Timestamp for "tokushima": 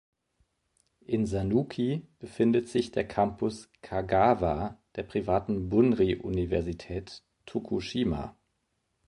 7.45-8.35